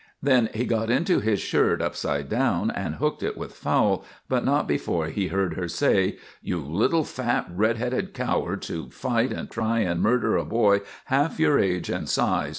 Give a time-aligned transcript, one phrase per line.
[0.19, 4.67] Then he got into his shirt upside down and hooked it with Fowle, but not
[4.67, 9.81] before he heard her say: "You little, fat, red headed coward to fight and try
[9.81, 12.49] and murder a boy half your age and size!